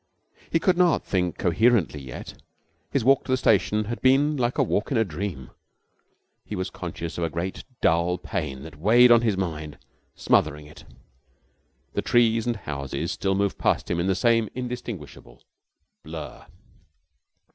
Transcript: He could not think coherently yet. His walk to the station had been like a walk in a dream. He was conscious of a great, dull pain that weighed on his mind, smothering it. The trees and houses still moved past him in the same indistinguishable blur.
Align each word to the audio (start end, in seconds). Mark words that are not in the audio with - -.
He 0.51 0.57
could 0.59 0.79
not 0.79 1.05
think 1.05 1.37
coherently 1.37 2.01
yet. 2.01 2.33
His 2.89 3.05
walk 3.05 3.23
to 3.25 3.31
the 3.31 3.37
station 3.37 3.83
had 3.83 4.01
been 4.01 4.35
like 4.35 4.57
a 4.57 4.63
walk 4.63 4.89
in 4.89 4.97
a 4.97 5.05
dream. 5.05 5.51
He 6.43 6.55
was 6.55 6.71
conscious 6.71 7.19
of 7.19 7.23
a 7.23 7.29
great, 7.29 7.63
dull 7.81 8.17
pain 8.17 8.63
that 8.63 8.79
weighed 8.79 9.11
on 9.11 9.21
his 9.21 9.37
mind, 9.37 9.77
smothering 10.15 10.65
it. 10.65 10.85
The 11.93 12.01
trees 12.01 12.47
and 12.47 12.55
houses 12.55 13.11
still 13.11 13.35
moved 13.35 13.59
past 13.59 13.91
him 13.91 13.99
in 13.99 14.07
the 14.07 14.15
same 14.15 14.49
indistinguishable 14.55 15.43
blur. 16.01 16.47